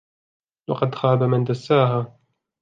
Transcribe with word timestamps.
وقد 0.69 0.95
خاب 0.95 1.23
من 1.23 1.43
دساها 1.43 2.19